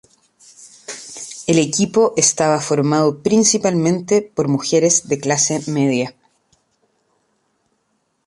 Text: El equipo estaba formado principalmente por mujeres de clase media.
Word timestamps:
El 1.45 1.59
equipo 1.59 2.15
estaba 2.17 2.59
formado 2.59 3.21
principalmente 3.21 4.23
por 4.23 4.47
mujeres 4.47 5.07
de 5.07 5.19
clase 5.19 5.61
media. 5.69 6.15